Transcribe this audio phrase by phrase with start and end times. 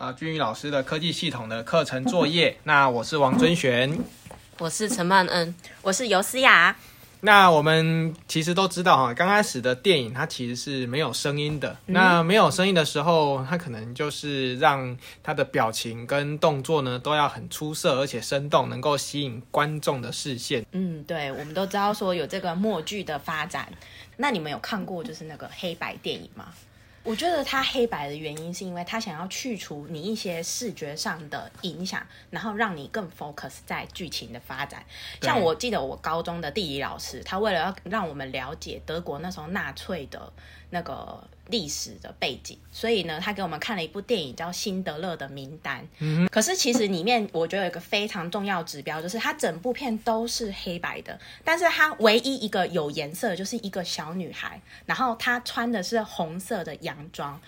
[0.00, 2.56] 啊君宇老师的科技系统的课程作业。
[2.64, 3.98] 那我是王尊璇，
[4.58, 6.74] 我是陈曼恩，我是尤思雅。
[7.20, 11.76] 那我们其实都知道哈，刚开始的电影它其实是没有声音的。
[11.84, 20.64] 那没有声音的时候，它可能就是让它的表情跟动作呢都要很出色，而且生动，能够吸引观众的视线。
[20.72, 23.70] 嗯，对，我们都知道说有这个默剧的发展。
[24.16, 26.46] 那你们有看过就是那个黑白电影吗？
[27.02, 34.84] 我觉得它黑白的原因是因为它想要去除你一些视觉上的影响，然后让你更 focus 在剧情的发展。
[35.22, 40.32] 像我记得我高中的地理老师，他为了要让我们了解德国那时候纳粹的
[40.70, 41.22] 那个。
[41.50, 45.80] 历史的背景，所以呢，他给我们看了一部电影叫《辛德勒的名单》。
[45.98, 57.40] 嗯，可是其实里面我觉得有一个非常重要指标，就是它整部片都是黑白的，但是它唯一一个有颜色就是一个小女孩，然后她穿的是红色的洋装。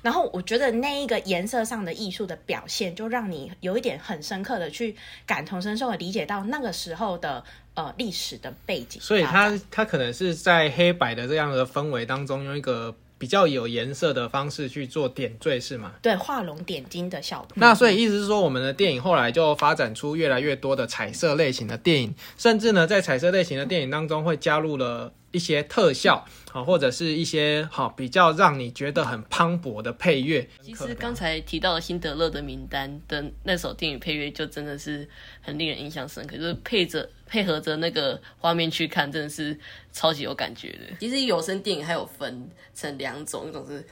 [0.00, 9.00] 然后我觉得那一个颜色上的艺术的表现，就让你有一点很深刻的去感同身受的理解到那个时候的呃历史的背景。
[9.00, 12.92] 所以他他可能是在黑白的这样的氛围当中，用一个。
[13.22, 15.92] 比较有颜色的方式去做点缀是吗？
[16.02, 17.50] 对，画龙点睛的效果。
[17.54, 25.12] 那所以意思是说，我们的电影后来就发展出越来越多的彩色类型的电影，甚至呢，在彩色类型的电影当中会加入了。
[25.32, 30.48] 一些特效啊，或者是一些好比较让你觉得很磅礴的配乐。
[30.62, 35.08] 其实刚才提到的辛德勒的名单的那首电影配乐，就真的是
[35.40, 39.58] 很令人印象深刻，就是配着配合着那个画面去看，真的是
[39.92, 40.96] 超级有感觉的。
[41.00, 43.84] 其实有声电影还有分成两种，一种是。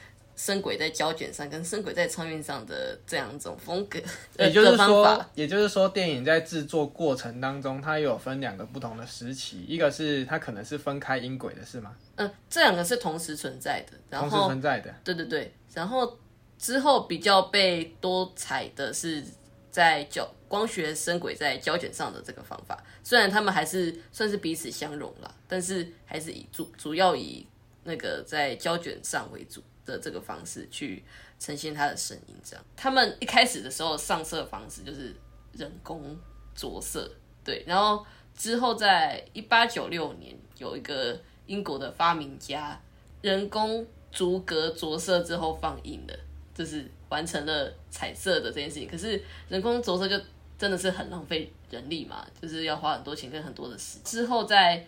[0.43, 3.99] 声轨在胶卷上跟声轨在唱片上的这样一种风格，
[4.39, 11.95] 也就是说，也就是说，电影在制作过程当中，它有分两个不同的时期，一个是它可能是分开音轨的，是吗？
[12.15, 15.53] 嗯，这两个是同时存在的，同时存在的，对对对。
[15.75, 16.17] 然后
[16.57, 19.23] 之后比较被多彩的是
[19.69, 27.45] 在胶光学声轨在胶卷上的这个方法，虽然他们还是算是彼此相融了，但是还是以主主要以
[27.83, 29.61] 那个在胶卷上为主。
[29.85, 31.03] 的这个方式去
[31.39, 32.65] 呈现他的声音，这样。
[32.75, 35.15] 他们一开始的时候上色方式就是
[35.53, 36.17] 人工
[36.55, 37.11] 着色，
[37.43, 37.63] 对。
[37.65, 38.05] 然后
[38.35, 42.79] 之后在一八九六年，有一个英国的发明家
[43.21, 46.17] 人工逐格着色之后放映的，
[46.53, 48.87] 就是完成了彩色的这件事情。
[48.87, 50.19] 可是人工着色就
[50.57, 53.97] 真的是很浪费人力嘛，就是要花很多钱跟很多的时。
[54.03, 54.87] 之后在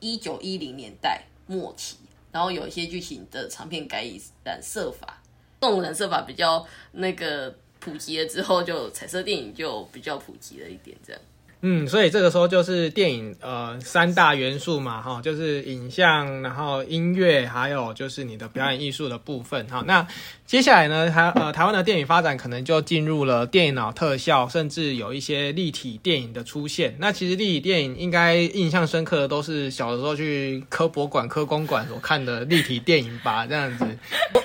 [0.00, 1.98] 一九一零年代末期。
[2.30, 5.22] 然后有一些剧情的长片改以染色法，
[5.60, 11.22] 这种染色法比较那个普及了之后，就彩色电影就比较普及了一点，这样。
[11.60, 19.82] 嗯，所以这个时候就是电影呃三大元素嘛，哈，就是影像，然后音乐，还有就是你的表演艺术的部分，哈。
[19.84, 20.06] 那
[20.46, 26.94] 接下来呢，台呃台湾的电影发展可能就进入了电脑特效，甚至有一些立体电影的出现。
[27.00, 33.84] 那其实立体电影应该印象深刻的都是小的时候去科博馆、科公馆所看的立体电影吧，这样子。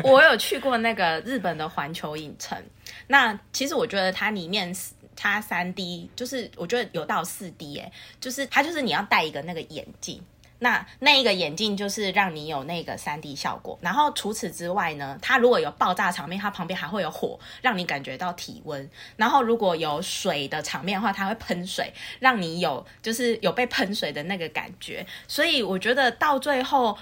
[0.04, 2.58] 我我有去过那个日本的环球影城，
[3.06, 10.22] 那其实我觉得它里面是它三 D 就是我觉得有到四 D 哎，就是它就是你要戴一个那个眼镜，
[10.60, 13.78] 那那一个眼镜就是让你有那个三 D 效果。
[13.82, 18.90] 然后除此之外呢，它如果有爆炸场面，它旁边还会有火，让你感觉到体温。
[19.16, 25.06] 然后如果有水的场面的话，它会喷水，让你有就是有被喷水的那个感觉。
[25.28, 26.98] 所以我觉得到最后。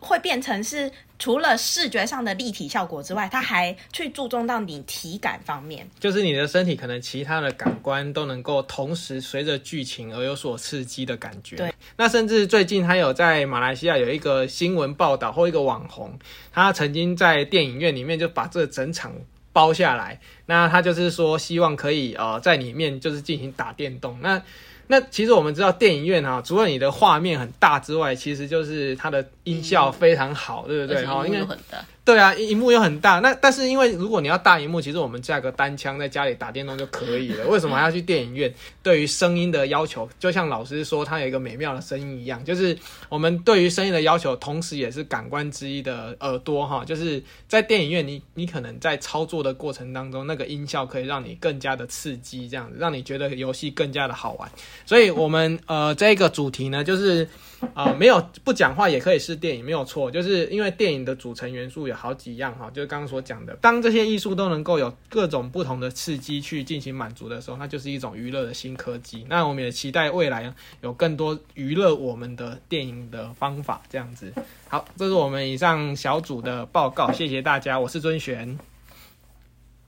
[0.00, 11.56] 会变成是除了视觉上的立体效果之外，它还去注重到你体感方面，就是你的身体可能其他的感官都能够同时随着剧情而有所刺激的感觉。
[11.56, 16.18] 对，那甚至最近还有在马来西亚有一个新闻报道或一个网红，
[16.52, 19.12] 他曾经在电影院里面就把这整场
[19.52, 24.42] 包下来，那他就是说希望可以呃在里面就是进行打电动那。
[24.90, 31.06] 那其实我们知道，电影院啊，除了你的画面很大之外，其实就是它的音效非常好，对不对？
[31.06, 31.78] 哈，因为很大。
[32.02, 37.46] 对啊，荧幕又很大，那但是因为如果你要大荧幕，其实我们架个单枪在家里打电动就可以了。
[37.46, 38.52] 为什么还要去电影院？
[38.82, 42.76] 对于声音的要求，就像老师说，它有一个美妙的声音一样，就是
[43.08, 46.84] 我们对于声音的要求，同时也是感官之一的耳朵哈。
[46.84, 54.50] 就是在电影院，你你可能在操作的过程当中，那个音效可以让你更加的刺激，这样子让你觉得游戏更加的好玩。
[54.84, 57.28] 所以，我们呃这个主题呢，就是
[57.72, 62.00] 啊没有不讲话也可以是电影，没有错，就是因为电影的组成元素有。
[62.00, 69.26] 好几样哈，就是刚刚所讲的，当这些艺术都能够有各种不同的刺激去进行满足的时候，那就是一种娱乐的新科技。
[69.28, 74.32] 那我们也期待未来有更多娱乐我们的电影的方法，这样子。
[74.66, 78.58] 好，这是我们以上小组的报告，谢谢大家，我是尊璇。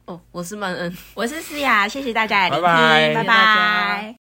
[0.04, 0.94] 哦，我是曼恩。
[1.14, 4.21] 我是思雅，谢谢大家的聆听，拜拜拜拜